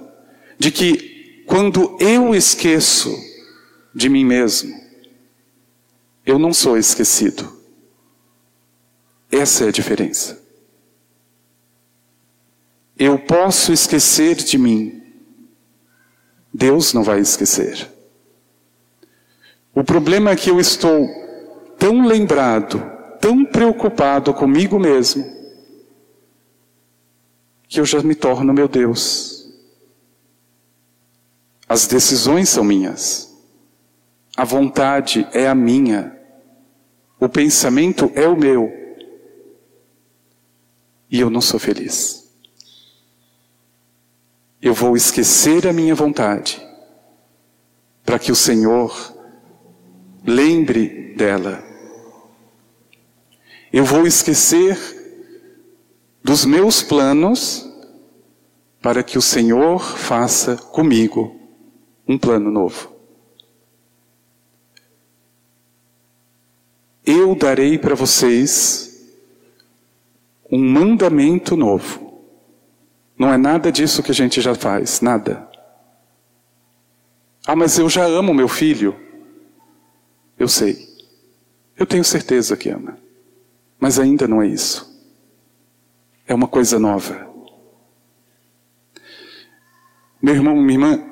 de 0.59 0.71
que 0.71 1.45
quando 1.47 1.97
eu 2.01 2.35
esqueço 2.35 3.15
de 3.95 4.09
mim 4.09 4.25
mesmo, 4.25 4.75
eu 6.25 6.39
não 6.39 6.53
sou 6.53 6.77
esquecido. 6.77 7.61
Essa 9.31 9.65
é 9.65 9.69
a 9.69 9.73
diferença. 9.73 10.41
Eu 12.99 13.19
posso 13.19 13.73
esquecer 13.73 14.37
de 14.37 14.57
mim. 14.57 15.03
Deus 16.53 16.93
não 16.93 17.03
vai 17.03 17.21
esquecer. 17.21 17.91
O 19.75 19.83
problema 19.83 20.31
é 20.31 20.37
que 20.37 20.51
eu 20.51 20.61
estou 20.61 21.09
tão 21.79 22.07
lembrado 22.07 22.93
tão 23.23 23.45
preocupado 23.45 24.35
comigo 24.35 24.81
mesmo 24.81 25.25
que 27.69 27.79
eu 27.79 27.87
já 27.87 28.03
me 28.03 28.17
torno 28.17 28.53
meu 28.53 28.67
Deus. 28.67 29.42
As 31.73 31.87
decisões 31.87 32.51
são 32.51 32.63
minhas. 32.63 33.35
A 34.37 34.45
vontade 34.45 35.27
é 35.33 35.49
a 35.49 35.55
minha. 35.55 36.15
O 37.19 37.31
pensamento 37.31 38.13
é 38.15 38.29
o 38.29 38.37
meu. 38.37 38.71
E 41.11 41.19
eu 41.19 41.31
não 41.31 41.41
sou 41.41 41.59
feliz. 41.59 42.31
Eu 44.61 44.75
vou 44.75 44.95
esquecer 44.95 45.67
a 45.67 45.73
minha 45.73 45.95
vontade 45.95 46.63
para 48.05 48.19
que 48.19 48.31
o 48.31 48.37
Senhor 48.37 49.17
lembre 50.27 51.15
dela 51.17 51.65
eu 53.73 53.87
vou 53.87 54.07
esquecer 54.07 54.79
dos 56.23 56.45
meus 56.45 56.83
planos 56.83 57.67
para 58.83 59.03
que 59.03 59.17
o 59.17 59.23
Senhor 59.23 59.81
faça 59.97 60.57
comigo 60.57 61.42
um 62.13 62.19
plano 62.19 62.51
novo. 62.51 62.93
Eu 67.05 67.35
darei 67.35 67.79
para 67.79 67.95
vocês 67.95 69.03
um 70.51 70.59
mandamento 70.59 71.57
novo. 71.57 72.23
Não 73.19 73.33
é 73.33 73.37
nada 73.37 73.73
disso 73.73 74.03
que 74.03 74.11
a 74.11 74.15
gente 74.15 74.41
já 74.41 74.55
faz, 74.55 75.01
nada. 75.01 75.49
Ah, 77.47 77.57
mas 77.57 77.79
eu 77.79 77.89
já 77.89 78.05
amo 78.05 78.35
meu 78.35 78.49
filho. 78.49 78.95
Eu 80.39 80.49
sei. 80.49 80.89
Eu 81.77 81.87
tenho 81.87 82.05
certeza 82.05 82.57
que 82.57 82.69
ama. 82.69 82.99
Mas 83.81 83.99
ainda 83.99 84.29
não 84.29 84.43
é 84.43 84.47
isso. 84.47 84.89
É 86.27 86.35
uma 86.35 86.47
coisa 86.47 86.79
nova. 86.79 87.29
Meu 90.21 90.35
irmão, 90.35 90.55
minha 90.55 90.75
irmã, 90.75 91.12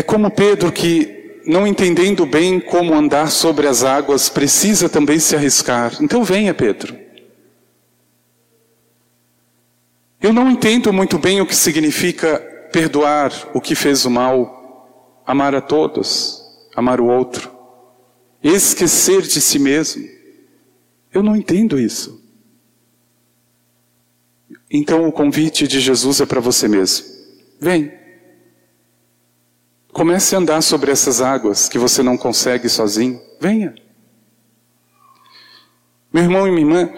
é 0.00 0.02
como 0.02 0.30
Pedro 0.30 0.72
que, 0.72 1.42
não 1.46 1.66
entendendo 1.66 2.24
bem 2.24 2.58
como 2.58 2.94
andar 2.94 3.30
sobre 3.30 3.66
as 3.66 3.84
águas, 3.84 4.28
precisa 4.28 4.88
também 4.88 5.18
se 5.18 5.36
arriscar. 5.36 5.96
Então 6.00 6.24
venha, 6.24 6.54
Pedro. 6.54 6.98
Eu 10.20 10.32
não 10.32 10.50
entendo 10.50 10.92
muito 10.92 11.18
bem 11.18 11.40
o 11.40 11.46
que 11.46 11.54
significa 11.54 12.38
perdoar 12.72 13.32
o 13.52 13.60
que 13.60 13.74
fez 13.74 14.04
o 14.04 14.10
mal, 14.10 15.22
amar 15.26 15.54
a 15.54 15.60
todos, 15.60 16.42
amar 16.74 17.00
o 17.00 17.06
outro 17.06 17.60
esquecer 18.42 19.22
de 19.22 19.40
si 19.40 19.58
mesmo. 19.58 20.08
Eu 21.12 21.22
não 21.22 21.36
entendo 21.36 21.78
isso. 21.78 22.24
Então 24.70 25.06
o 25.06 25.12
convite 25.12 25.68
de 25.68 25.78
Jesus 25.80 26.20
é 26.20 26.26
para 26.26 26.40
você 26.40 26.68
mesmo. 26.68 27.06
Vem. 27.60 27.99
Comece 29.92 30.34
a 30.34 30.38
andar 30.38 30.62
sobre 30.62 30.90
essas 30.90 31.20
águas 31.20 31.68
que 31.68 31.78
você 31.78 32.02
não 32.02 32.16
consegue 32.16 32.68
sozinho. 32.68 33.20
Venha. 33.40 33.74
Meu 36.12 36.24
irmão 36.24 36.46
e 36.46 36.50
minha 36.50 36.62
irmã, 36.62 36.92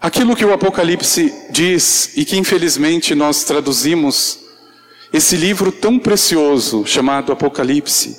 aquilo 0.00 0.34
que 0.34 0.44
o 0.44 0.52
Apocalipse 0.54 1.32
diz 1.50 2.16
e 2.16 2.24
que 2.24 2.36
infelizmente 2.36 3.14
nós 3.14 3.44
traduzimos, 3.44 4.40
esse 5.12 5.36
livro 5.36 5.70
tão 5.70 5.98
precioso 5.98 6.86
chamado 6.86 7.30
Apocalipse, 7.30 8.16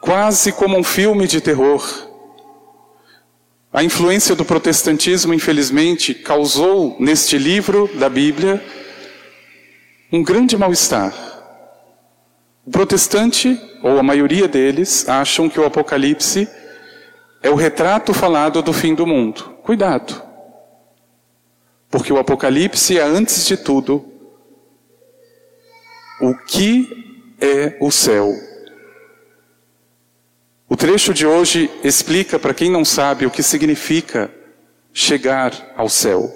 quase 0.00 0.52
como 0.52 0.78
um 0.78 0.84
filme 0.84 1.26
de 1.26 1.40
terror. 1.40 1.84
A 3.72 3.82
influência 3.84 4.34
do 4.34 4.44
protestantismo, 4.44 5.34
infelizmente, 5.34 6.14
causou 6.14 6.96
neste 6.98 7.36
livro 7.36 7.90
da 7.94 8.08
Bíblia 8.08 8.64
um 10.12 10.22
grande 10.22 10.56
mal-estar. 10.56 11.27
O 12.68 12.70
protestante, 12.70 13.58
ou 13.82 13.98
a 13.98 14.02
maioria 14.02 14.46
deles, 14.46 15.08
acham 15.08 15.48
que 15.48 15.58
o 15.58 15.64
Apocalipse 15.64 16.46
é 17.42 17.48
o 17.48 17.54
retrato 17.54 18.12
falado 18.12 18.62
do 18.62 18.72
fim 18.72 18.94
do 18.94 19.06
mundo. 19.06 19.56
Cuidado. 19.62 20.22
Porque 21.90 22.12
o 22.12 22.18
Apocalipse 22.18 22.98
é, 22.98 23.02
antes 23.02 23.46
de 23.46 23.56
tudo, 23.56 24.04
o 26.20 26.34
que 26.34 27.34
é 27.40 27.76
o 27.80 27.90
céu 27.90 28.34
o 30.68 30.76
trecho 30.76 31.14
de 31.14 31.26
hoje 31.26 31.70
explica 31.82 32.38
para 32.38 32.52
quem 32.52 32.70
não 32.70 32.84
sabe 32.84 33.24
o 33.24 33.30
que 33.30 33.42
significa 33.42 34.30
chegar 34.92 35.72
ao 35.74 35.88
céu. 35.88 36.30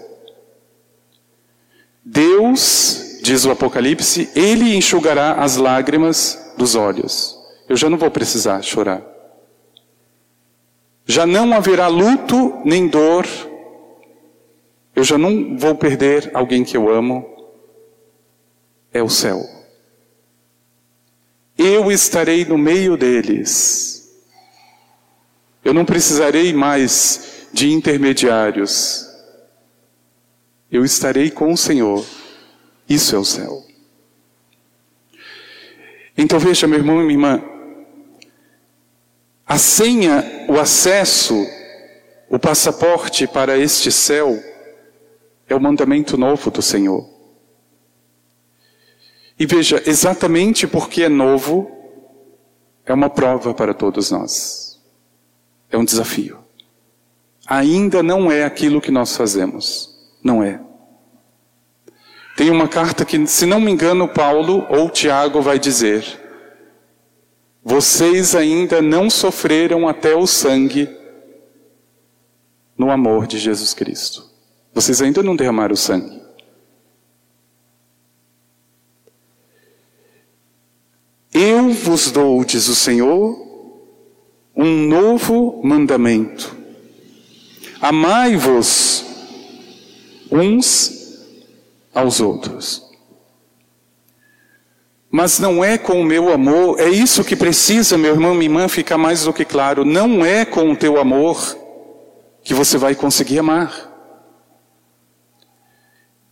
Deus, 2.02 3.01
diz 3.22 3.44
o 3.44 3.50
Apocalipse, 3.50 4.30
ele 4.34 4.74
enxugará 4.74 5.34
as 5.34 5.56
lágrimas 5.56 6.52
dos 6.56 6.74
olhos. 6.74 7.38
Eu 7.68 7.76
já 7.76 7.88
não 7.88 7.96
vou 7.96 8.10
precisar 8.10 8.60
chorar. 8.62 9.02
Já 11.06 11.24
não 11.26 11.52
haverá 11.52 11.88
luto 11.88 12.60
nem 12.64 12.88
dor. 12.88 13.26
Eu 14.94 15.04
já 15.04 15.16
não 15.16 15.56
vou 15.56 15.74
perder 15.74 16.30
alguém 16.34 16.64
que 16.64 16.76
eu 16.76 16.92
amo. 16.92 17.26
É 18.92 19.02
o 19.02 19.08
céu. 19.08 19.42
Eu 21.56 21.90
estarei 21.90 22.44
no 22.44 22.58
meio 22.58 22.96
deles 22.96 23.92
eu 25.64 25.72
não 25.72 25.84
precisarei 25.84 26.52
mais 26.52 27.46
de 27.52 27.70
intermediários. 27.70 29.06
Eu 30.70 30.84
estarei 30.84 31.30
com 31.30 31.52
o 31.52 31.56
Senhor. 31.56 32.04
Isso 32.88 33.14
é 33.14 33.18
o 33.18 33.24
céu. 33.24 33.64
Então 36.16 36.38
veja, 36.38 36.66
meu 36.66 36.78
irmão 36.78 37.00
e 37.00 37.04
minha 37.04 37.14
irmã, 37.14 37.42
a 39.46 39.58
senha, 39.58 40.46
o 40.48 40.58
acesso, 40.58 41.34
o 42.28 42.38
passaporte 42.38 43.26
para 43.26 43.58
este 43.58 43.90
céu 43.90 44.42
é 45.48 45.54
o 45.54 45.60
mandamento 45.60 46.16
novo 46.16 46.50
do 46.50 46.62
Senhor. 46.62 47.08
E 49.38 49.46
veja, 49.46 49.82
exatamente 49.86 50.66
porque 50.66 51.02
é 51.02 51.08
novo, 51.08 51.70
é 52.86 52.92
uma 52.92 53.10
prova 53.10 53.52
para 53.52 53.74
todos 53.74 54.10
nós. 54.10 54.80
É 55.70 55.76
um 55.76 55.84
desafio. 55.84 56.38
Ainda 57.46 58.02
não 58.02 58.30
é 58.30 58.44
aquilo 58.44 58.80
que 58.80 58.90
nós 58.90 59.16
fazemos. 59.16 59.98
Não 60.22 60.42
é. 60.42 60.60
Tem 62.36 62.50
uma 62.50 62.66
carta 62.66 63.04
que, 63.04 63.26
se 63.26 63.44
não 63.44 63.60
me 63.60 63.70
engano, 63.70 64.08
Paulo 64.08 64.66
ou 64.70 64.88
Tiago 64.88 65.42
vai 65.42 65.58
dizer: 65.58 66.04
Vocês 67.62 68.34
ainda 68.34 68.80
não 68.80 69.10
sofreram 69.10 69.86
até 69.86 70.14
o 70.14 70.26
sangue 70.26 70.88
no 72.76 72.90
amor 72.90 73.26
de 73.26 73.38
Jesus 73.38 73.74
Cristo. 73.74 74.30
Vocês 74.72 75.02
ainda 75.02 75.22
não 75.22 75.36
derramaram 75.36 75.74
o 75.74 75.76
sangue. 75.76 76.22
Eu 81.32 81.70
vos 81.70 82.10
dou, 82.10 82.44
diz 82.44 82.68
o 82.68 82.74
Senhor, 82.74 83.36
um 84.54 84.86
novo 84.86 85.60
mandamento. 85.64 86.54
Amai-vos 87.80 89.04
uns 90.30 91.01
aos 91.94 92.20
outros. 92.20 92.90
Mas 95.10 95.38
não 95.38 95.62
é 95.62 95.76
com 95.76 96.00
o 96.00 96.04
meu 96.04 96.32
amor, 96.32 96.80
é 96.80 96.88
isso 96.88 97.22
que 97.22 97.36
precisa, 97.36 97.98
meu 97.98 98.14
irmão, 98.14 98.34
minha 98.34 98.46
irmã, 98.46 98.68
ficar 98.68 98.96
mais 98.96 99.24
do 99.24 99.32
que 99.32 99.44
claro. 99.44 99.84
Não 99.84 100.24
é 100.24 100.44
com 100.44 100.72
o 100.72 100.76
teu 100.76 100.98
amor 100.98 101.56
que 102.42 102.54
você 102.54 102.78
vai 102.78 102.94
conseguir 102.94 103.38
amar. 103.38 103.92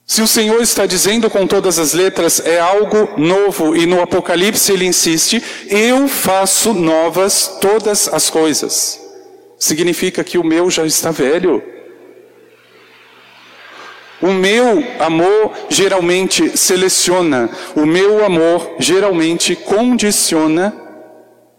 Se 0.07 0.23
o 0.23 0.27
Senhor 0.27 0.61
está 0.61 0.87
dizendo 0.87 1.31
com 1.31 1.47
todas 1.47 1.79
as 1.79 1.93
letras, 1.93 2.41
é 2.45 2.59
algo 2.59 3.21
novo, 3.21 3.77
e 3.77 3.87
no 3.87 4.03
Apocalipse 4.03 4.73
ele 4.73 4.85
insiste: 4.85 5.41
eu 5.69 6.09
faço 6.09 6.73
novas 6.73 7.59
todas 7.61 8.09
as 8.13 8.29
coisas. 8.29 8.99
Significa 9.57 10.25
que 10.25 10.37
o 10.37 10.43
meu 10.43 10.69
já 10.71 10.85
está 10.85 11.11
velho. 11.11 11.63
O 14.23 14.33
meu 14.33 14.85
amor 14.99 15.53
geralmente 15.71 16.57
seleciona, 16.57 17.49
o 17.75 17.87
meu 17.87 18.25
amor 18.25 18.77
geralmente 18.79 19.57
condiciona 19.57 20.75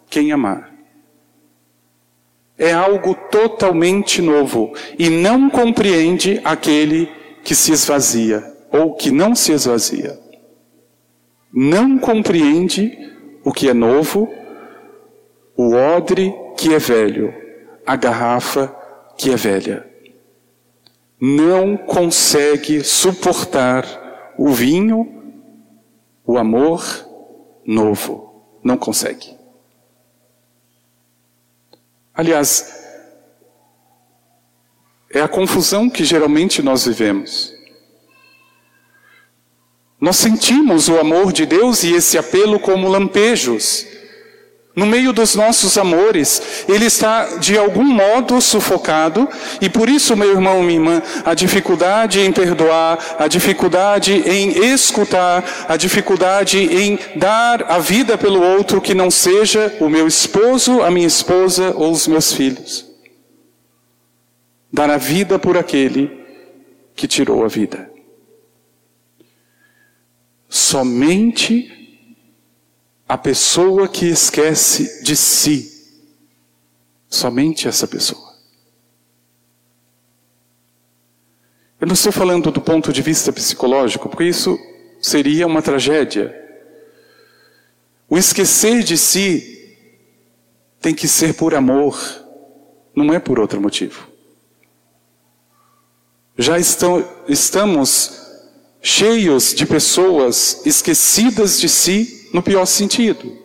quem 0.10 0.32
amar. 0.32 0.70
É 2.58 2.72
algo 2.72 3.16
totalmente 3.32 4.22
novo 4.22 4.74
e 5.00 5.10
não 5.10 5.50
compreende 5.50 6.40
aquele 6.44 7.10
que 7.44 7.56
se 7.56 7.72
esvazia 7.72 8.44
ou 8.72 8.94
que 8.94 9.10
não 9.10 9.34
se 9.34 9.52
esvazia. 9.52 10.20
Não 11.52 11.98
compreende 11.98 12.98
o 13.44 13.52
que 13.52 13.68
é 13.68 13.74
novo, 13.74 14.32
o 15.58 15.74
odre 15.74 16.34
que 16.56 16.74
é 16.74 16.78
velho, 16.78 17.34
a 17.86 17.96
garrafa 17.96 18.68
que 19.18 19.32
é 19.32 19.36
velha. 19.36 19.91
Não 21.22 21.78
consegue 21.78 22.84
suportar 22.84 24.34
o 24.40 24.50
vinho, 24.52 25.22
o 26.26 26.36
amor 26.36 26.84
novo. 27.64 28.60
Não 28.64 28.76
consegue. 28.76 29.38
Aliás, 32.12 32.82
é 35.12 35.22
a 35.22 35.28
confusão 35.28 35.90
que 35.90 36.04
geralmente 36.04 36.64
nós 36.64 36.86
vivemos. 36.86 37.54
Nós 40.00 40.16
sentimos 40.16 40.90
o 40.90 41.00
amor 41.00 41.32
de 41.32 41.46
Deus 41.46 41.84
e 41.84 41.94
esse 41.94 42.18
apelo 42.18 42.60
como 42.60 42.88
lampejos. 42.88 43.86
No 44.74 44.86
meio 44.86 45.12
dos 45.12 45.36
nossos 45.36 45.78
amores, 45.78 46.66
ele 46.68 46.86
está 46.86 47.38
de 47.38 47.58
algum 47.58 47.84
modo 47.84 48.40
sufocado, 48.40 49.28
e 49.60 49.70
por 49.70 49.90
isso, 49.90 50.16
meu 50.16 50.32
irmão, 50.32 50.64
minha 50.64 50.80
irmã, 50.80 51.02
a 51.26 51.34
dificuldade 51.34 52.22
em 52.22 52.32
perdoar, 52.32 52.98
a 53.20 53.28
dificuldade 53.28 54.14
em 54.14 54.72
escutar, 54.72 55.44
a 55.68 55.76
dificuldade 55.76 56.58
em 56.58 56.98
dar 57.18 57.64
a 57.70 57.80
vida 57.80 58.18
pelo 58.18 58.42
outro 58.42 58.80
que 58.80 58.94
não 58.94 59.12
seja 59.12 59.76
o 59.82 59.90
meu 59.90 60.08
esposo, 60.08 60.82
a 60.82 60.90
minha 60.90 61.08
esposa 61.08 61.74
ou 61.76 61.92
os 61.92 62.08
meus 62.08 62.32
filhos 62.32 62.92
dar 64.72 64.90
a 64.90 64.98
vida 64.98 65.38
por 65.38 65.58
aquele 65.58 66.10
que 66.96 67.08
tirou 67.08 67.44
a 67.44 67.48
vida. 67.48 67.92
Somente 70.48 71.81
a 73.12 73.18
pessoa 73.18 73.90
que 73.90 74.06
esquece 74.06 75.04
de 75.04 75.18
si, 75.18 75.70
somente 77.10 77.68
essa 77.68 77.86
pessoa. 77.86 78.34
Eu 81.82 81.88
não 81.88 81.94
estou 81.94 82.14
falando 82.14 82.50
do 82.52 82.62
ponto 82.62 82.94
de 82.94 83.02
vista 83.02 83.34
psicológico, 83.34 84.08
porque 84.08 84.24
isso 84.24 84.58
seria 85.02 85.46
uma 85.46 85.62
tragédia. 85.62 86.34
O 88.08 88.18
esquecer 88.18 88.82
de 88.82 88.98
si 88.98 89.76
tem 90.80 90.96
que 90.96 91.06
ser 91.06 91.34
por 91.34 91.54
amor, 91.54 92.00
não 92.96 93.14
é 93.14 93.20
por 93.20 93.42
outro 93.42 93.60
motivo. 93.60 94.08
Já 96.38 96.58
estão, 96.58 97.06
estamos 97.28 98.22
cheios 98.82 99.54
de 99.54 99.66
pessoas 99.66 100.66
esquecidas 100.66 101.60
de 101.60 101.68
si 101.68 102.21
no 102.34 102.42
pior 102.42 102.66
sentido. 102.66 103.42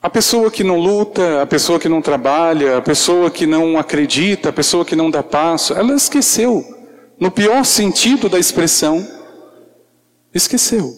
A 0.00 0.08
pessoa 0.08 0.50
que 0.50 0.62
não 0.62 0.78
luta, 0.78 1.42
a 1.42 1.46
pessoa 1.46 1.78
que 1.78 1.88
não 1.88 2.00
trabalha, 2.00 2.78
a 2.78 2.82
pessoa 2.82 3.30
que 3.30 3.46
não 3.46 3.78
acredita, 3.78 4.50
a 4.50 4.52
pessoa 4.52 4.84
que 4.84 4.94
não 4.94 5.10
dá 5.10 5.22
passo, 5.22 5.74
ela 5.74 5.92
esqueceu, 5.94 6.64
no 7.18 7.30
pior 7.30 7.64
sentido 7.64 8.28
da 8.28 8.38
expressão, 8.38 9.06
esqueceu 10.32 10.94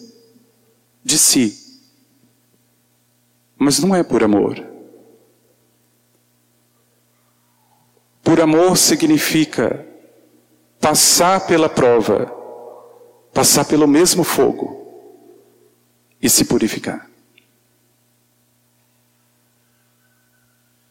de 1.03 1.17
si. 1.17 1.57
Mas 3.57 3.79
não 3.79 3.95
é 3.95 4.03
por 4.03 4.23
amor. 4.23 4.63
Por 8.23 8.39
amor 8.39 8.77
significa 8.77 9.83
passar 10.79 11.47
pela 11.47 11.67
prova, 11.67 12.31
passar 13.33 13.65
pelo 13.65 13.87
mesmo 13.87 14.23
fogo 14.23 14.80
e 16.21 16.29
se 16.29 16.45
purificar. 16.45 17.09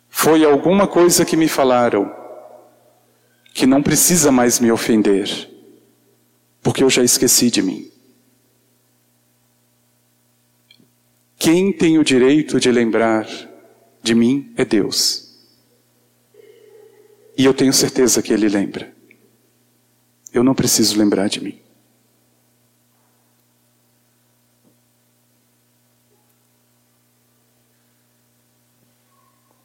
Foi 0.08 0.44
alguma 0.44 0.86
coisa 0.86 1.24
que 1.24 1.36
me 1.36 1.48
falaram 1.48 2.14
que 3.54 3.66
não 3.66 3.82
precisa 3.82 4.30
mais 4.30 4.60
me 4.60 4.70
ofender, 4.70 5.50
porque 6.62 6.82
eu 6.82 6.90
já 6.90 7.02
esqueci 7.02 7.50
de 7.50 7.62
mim. 7.62 7.90
Quem 11.38 11.72
tem 11.72 11.98
o 11.98 12.04
direito 12.04 12.60
de 12.60 12.70
lembrar 12.70 13.26
de 14.02 14.14
mim 14.14 14.52
é 14.56 14.64
Deus. 14.64 15.30
E 17.36 17.44
eu 17.44 17.54
tenho 17.54 17.72
certeza 17.72 18.20
que 18.20 18.32
Ele 18.32 18.48
lembra. 18.48 18.94
Eu 20.32 20.44
não 20.44 20.54
preciso 20.54 20.98
lembrar 20.98 21.28
de 21.28 21.42
mim. 21.42 21.58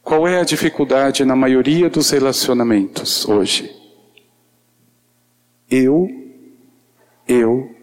Qual 0.02 0.28
é 0.28 0.35
a 0.35 0.35
dificuldade 0.46 1.26
na 1.26 1.36
maioria 1.36 1.90
dos 1.90 2.10
relacionamentos 2.12 3.28
hoje? 3.28 3.76
Eu, 5.70 6.08
eu 7.28 7.76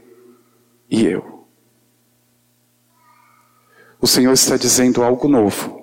e 0.90 1.04
eu. 1.04 1.44
O 4.00 4.06
Senhor 4.06 4.32
está 4.32 4.56
dizendo 4.56 5.02
algo 5.02 5.28
novo. 5.28 5.80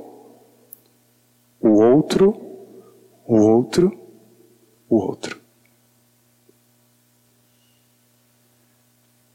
O 1.62 1.82
outro, 1.82 2.36
o 3.26 3.38
outro 3.38 4.00
o 4.90 4.96
outro. 4.98 5.40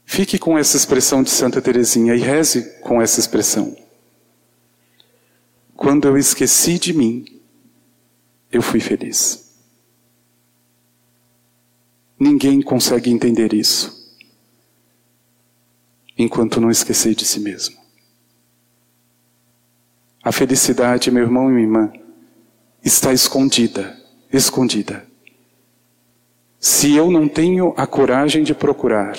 Fique 0.05 0.37
com 0.37 0.57
essa 0.57 0.77
expressão 0.77 1.23
de 1.23 1.29
Santa 1.29 1.61
Teresinha 1.61 2.13
e 2.13 2.19
reze 2.19 2.79
com 2.81 3.01
essa 3.01 3.19
expressão. 3.19 3.75
Quando 5.75 6.07
eu 6.07 6.17
esqueci 6.17 6.77
de 6.77 6.93
mim, 6.93 7.34
eu 8.55 8.61
fui 8.61 8.79
feliz. 8.79 9.53
Ninguém 12.17 12.61
consegue 12.61 13.11
entender 13.11 13.53
isso 13.53 13.93
enquanto 16.17 16.61
não 16.61 16.71
esquecer 16.71 17.13
de 17.13 17.25
si 17.25 17.41
mesmo. 17.41 17.75
A 20.23 20.31
felicidade, 20.31 21.11
meu 21.11 21.23
irmão 21.23 21.49
e 21.49 21.53
minha 21.53 21.65
irmã, 21.65 21.93
está 22.81 23.11
escondida, 23.11 24.01
escondida. 24.31 25.05
Se 26.57 26.95
eu 26.95 27.11
não 27.11 27.27
tenho 27.27 27.73
a 27.75 27.85
coragem 27.85 28.41
de 28.41 28.55
procurar, 28.55 29.17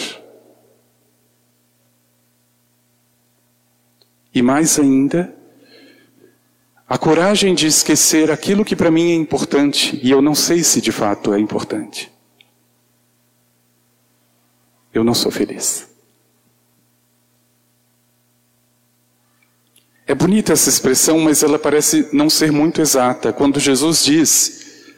e 4.35 4.41
mais 4.41 4.79
ainda, 4.79 5.36
a 6.89 6.97
coragem 6.97 7.55
de 7.55 7.67
esquecer 7.67 8.31
aquilo 8.31 8.65
que 8.65 8.77
para 8.77 8.91
mim 8.91 9.11
é 9.11 9.15
importante 9.15 9.99
e 10.03 10.11
eu 10.11 10.23
não 10.23 10.35
sei 10.35 10.63
se 10.63 10.81
de 10.81 10.93
fato 10.93 11.35
é 11.35 11.41
importante. 11.41 12.13
Eu 14.95 15.03
não 15.03 15.13
sou 15.13 15.33
feliz. 15.33 15.89
É 20.07 20.15
bonita 20.15 20.53
essa 20.53 20.69
expressão, 20.69 21.19
mas 21.19 21.43
ela 21.43 21.59
parece 21.59 22.09
não 22.13 22.31
ser 22.31 22.53
muito 22.53 22.81
exata. 22.81 23.33
Quando 23.33 23.59
Jesus 23.59 24.05
diz, 24.05 24.93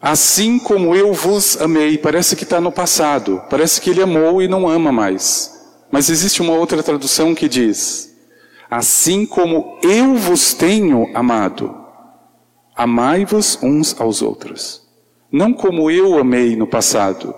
assim 0.00 0.58
como 0.58 0.96
eu 0.96 1.12
vos 1.12 1.60
amei, 1.60 1.98
parece 1.98 2.34
que 2.34 2.44
está 2.44 2.58
no 2.58 2.72
passado, 2.72 3.42
parece 3.50 3.78
que 3.78 3.90
ele 3.90 4.00
amou 4.00 4.40
e 4.40 4.48
não 4.48 4.66
ama 4.66 4.90
mais. 4.90 5.52
Mas 5.90 6.08
existe 6.08 6.40
uma 6.40 6.54
outra 6.54 6.82
tradução 6.82 7.34
que 7.34 7.46
diz, 7.46 8.11
assim 8.72 9.26
como 9.26 9.78
eu 9.82 10.14
vos 10.14 10.54
tenho 10.54 11.14
amado, 11.14 11.76
amai-vos 12.74 13.62
uns 13.62 14.00
aos 14.00 14.22
outros. 14.22 14.88
Não 15.30 15.52
como 15.52 15.90
eu 15.90 16.18
amei 16.18 16.56
no 16.56 16.66
passado, 16.66 17.34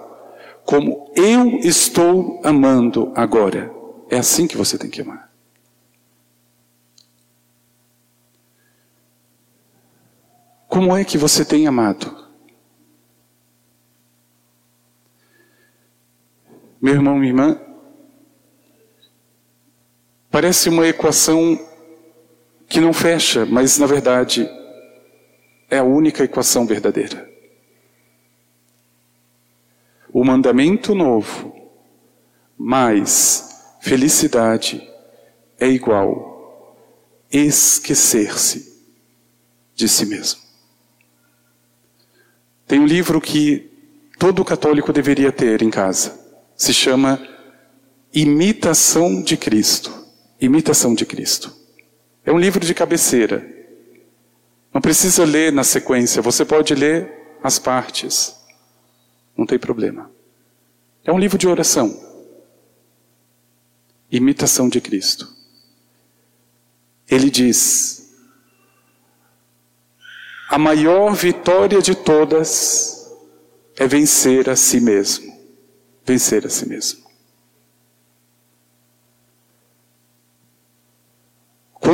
como 0.64 1.12
eu 1.16 1.58
estou 1.58 2.40
amando 2.44 3.12
agora. 3.16 3.74
É 4.08 4.16
assim 4.16 4.46
que 4.46 4.56
você 4.56 4.78
tem 4.78 4.88
que 4.88 5.00
amar. 5.00 5.28
Como 10.68 10.96
é 10.96 11.02
que 11.02 11.18
você 11.18 11.44
tem 11.44 11.66
amado? 11.66 12.16
Meu 16.80 16.94
irmão, 16.94 17.16
minha 17.16 17.30
irmã, 17.30 17.63
parece 20.34 20.68
uma 20.68 20.84
equação 20.84 21.56
que 22.68 22.80
não 22.80 22.92
fecha, 22.92 23.46
mas 23.46 23.78
na 23.78 23.86
verdade 23.86 24.50
é 25.70 25.78
a 25.78 25.84
única 25.84 26.24
equação 26.24 26.66
verdadeira. 26.66 27.30
O 30.12 30.24
mandamento 30.24 30.92
novo 30.92 31.54
mais 32.58 33.78
felicidade 33.80 34.82
é 35.56 35.68
igual 35.68 36.76
esquecer-se 37.30 38.82
de 39.72 39.88
si 39.88 40.04
mesmo. 40.04 40.40
Tem 42.66 42.80
um 42.80 42.86
livro 42.86 43.20
que 43.20 43.70
todo 44.18 44.44
católico 44.44 44.92
deveria 44.92 45.30
ter 45.30 45.62
em 45.62 45.70
casa. 45.70 46.18
Se 46.56 46.74
chama 46.74 47.24
Imitação 48.12 49.22
de 49.22 49.36
Cristo. 49.36 50.03
Imitação 50.40 50.94
de 50.94 51.06
Cristo. 51.06 51.54
É 52.24 52.32
um 52.32 52.38
livro 52.38 52.64
de 52.64 52.74
cabeceira. 52.74 53.46
Não 54.72 54.80
precisa 54.80 55.24
ler 55.24 55.52
na 55.52 55.62
sequência, 55.62 56.20
você 56.20 56.44
pode 56.44 56.74
ler 56.74 57.38
as 57.42 57.58
partes. 57.58 58.34
Não 59.36 59.46
tem 59.46 59.58
problema. 59.58 60.10
É 61.04 61.12
um 61.12 61.18
livro 61.18 61.36
de 61.38 61.46
oração. 61.46 62.00
Imitação 64.10 64.68
de 64.68 64.80
Cristo. 64.80 65.28
Ele 67.08 67.30
diz: 67.30 68.14
a 70.48 70.58
maior 70.58 71.12
vitória 71.14 71.82
de 71.82 71.94
todas 71.94 73.12
é 73.76 73.86
vencer 73.86 74.48
a 74.48 74.56
si 74.56 74.80
mesmo. 74.80 75.32
Vencer 76.04 76.46
a 76.46 76.48
si 76.48 76.68
mesmo. 76.68 77.03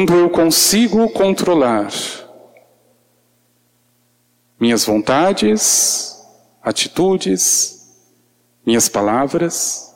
Quando 0.01 0.15
eu 0.15 0.31
consigo 0.31 1.11
controlar 1.11 1.93
minhas 4.59 4.83
vontades, 4.83 6.19
atitudes, 6.63 7.87
minhas 8.65 8.89
palavras, 8.89 9.95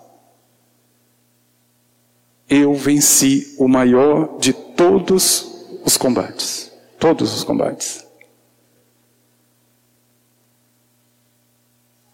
eu 2.51 2.75
venci 2.75 3.57
o 3.59 3.67
maior 3.67 4.37
de 4.37 4.53
todos 4.53 5.81
os 5.87 5.97
combates. 5.97 6.71
Todos 6.99 7.35
os 7.35 7.43
combates. 7.43 8.07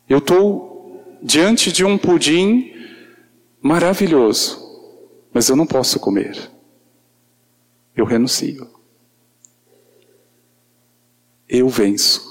Eu 0.09 0.19
estou 0.19 1.19
diante 1.21 1.73
de 1.73 1.85
um 1.85 1.99
pudim 1.99 2.73
maravilhoso, 3.61 4.61
mas 5.35 5.49
eu 5.49 5.57
não 5.57 5.67
posso 5.67 5.99
comer. 5.99 6.60
Eu 7.95 8.05
renuncio. 8.05 8.71
Eu 11.49 11.69
venço. 11.69 12.31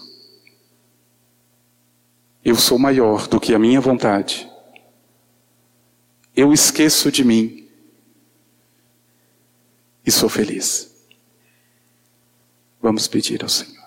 Eu 2.43 2.56
sou 2.56 2.80
maior 2.80 3.28
do 3.28 3.39
que 3.39 3.54
a 3.54 3.60
minha 3.60 3.82
vontade. 3.82 4.50
Eu 6.36 6.54
esqueço 6.54 7.12
de 7.12 7.24
mim 7.24 7.69
e 10.06 10.12
sou 10.12 10.30
feliz. 10.30 10.89
Vamos 12.82 13.08
pedir 13.08 13.43
ao 13.43 13.50
Senhor. 13.50 13.79